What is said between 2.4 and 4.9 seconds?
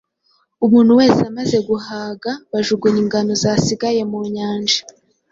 bajugunya ingano zasigaye mu nyanja,